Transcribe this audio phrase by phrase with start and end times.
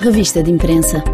[0.00, 1.04] Revista de Imprensa.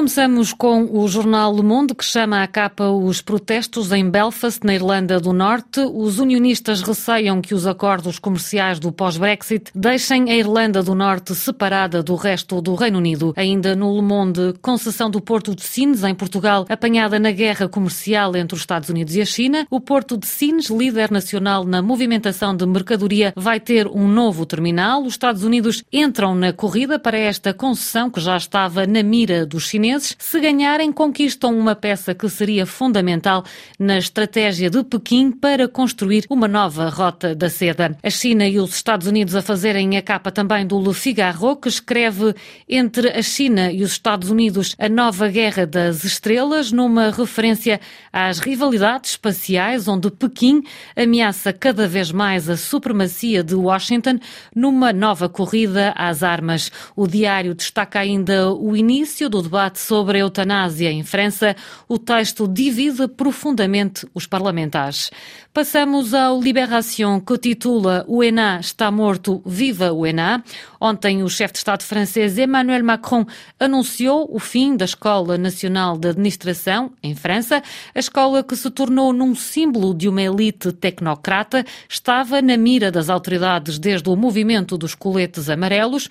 [0.00, 4.74] Começamos com o jornal Le Monde, que chama à capa os protestos em Belfast, na
[4.74, 5.78] Irlanda do Norte.
[5.80, 12.02] Os unionistas receiam que os acordos comerciais do pós-Brexit deixem a Irlanda do Norte separada
[12.02, 13.34] do resto do Reino Unido.
[13.36, 18.34] Ainda no Le Monde, concessão do Porto de Sines, em Portugal, apanhada na guerra comercial
[18.34, 19.66] entre os Estados Unidos e a China.
[19.68, 25.02] O Porto de Sines, líder nacional na movimentação de mercadoria, vai ter um novo terminal.
[25.02, 29.64] Os Estados Unidos entram na corrida para esta concessão que já estava na mira dos
[29.64, 33.44] chineses se ganharem, conquistam uma peça que seria fundamental
[33.78, 37.96] na estratégia de Pequim para construir uma nova rota da seda.
[38.02, 41.68] A China e os Estados Unidos a fazerem a capa também do Le Figaro, que
[41.68, 42.34] escreve
[42.68, 47.80] entre a China e os Estados Unidos a nova guerra das estrelas, numa referência
[48.12, 50.62] às rivalidades espaciais, onde Pequim
[50.96, 54.18] ameaça cada vez mais a supremacia de Washington
[54.54, 56.70] numa nova corrida às armas.
[56.96, 61.54] O diário destaca ainda o início do debate sobre a eutanásia em França,
[61.88, 65.10] o texto divide profundamente os parlamentares.
[65.52, 70.44] Passamos ao Libération, que titula O ENA está morto, viva o ENA.
[70.80, 73.26] Ontem, o chefe de Estado francês Emmanuel Macron
[73.58, 77.62] anunciou o fim da Escola Nacional de Administração, em França.
[77.94, 83.08] A escola que se tornou num símbolo de uma elite tecnocrata estava na mira das
[83.08, 86.08] autoridades desde o movimento dos coletes amarelos.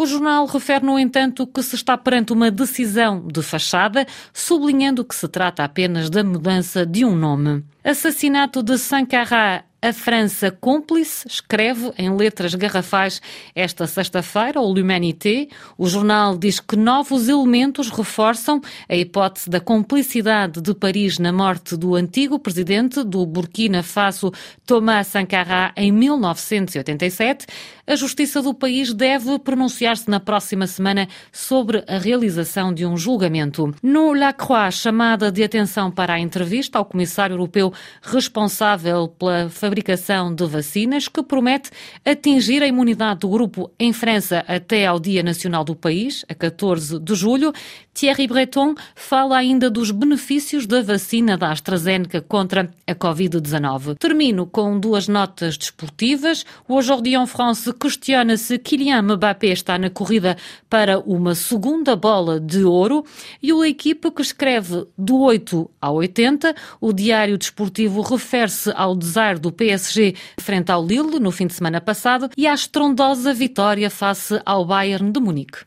[0.00, 5.12] O jornal refere, no entanto, que se está perante uma decisão de fachada, sublinhando que
[5.12, 7.64] se trata apenas da mudança de um nome.
[7.82, 13.22] Assassinato de Sankara a França cúmplice escreve em letras garrafais
[13.54, 15.46] esta sexta-feira o L'Humanité.
[15.76, 21.76] O jornal diz que novos elementos reforçam a hipótese da cumplicidade de Paris na morte
[21.76, 24.32] do antigo presidente do Burkina Faso,
[24.66, 27.46] Thomas Sankara, em 1987.
[27.88, 33.74] A justiça do país deve pronunciar-se na próxima semana sobre a realização de um julgamento.
[33.82, 40.34] No La Croix, chamada de atenção para a entrevista ao comissário europeu responsável pela fabricação
[40.34, 41.70] de vacinas, que promete
[42.04, 46.98] atingir a imunidade do grupo em França até ao Dia Nacional do país, a 14
[46.98, 47.54] de julho.
[47.94, 53.96] Thierry Breton fala ainda dos benefícios da vacina da AstraZeneca contra a Covid-19.
[53.98, 56.44] Termino com duas notas desportivas.
[56.68, 60.36] O Aujourd'hui France questiona se Kylian Mbappé está na corrida
[60.68, 63.04] para uma segunda bola de ouro
[63.42, 66.54] e o equipe que escreve do 8 ao 80.
[66.80, 71.80] O diário desportivo refere-se ao desar do PSG frente ao Lille no fim de semana
[71.80, 75.58] passado e à estrondosa vitória face ao Bayern de Munique.